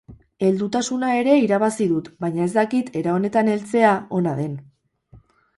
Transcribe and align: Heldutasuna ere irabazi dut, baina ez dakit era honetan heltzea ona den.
Heldutasuna 0.45 1.09
ere 1.17 1.35
irabazi 1.41 1.87
dut, 1.91 2.09
baina 2.25 2.41
ez 2.45 2.49
dakit 2.57 2.91
era 3.03 3.13
honetan 3.19 3.55
heltzea 3.55 3.93
ona 4.23 4.35
den. 4.41 4.57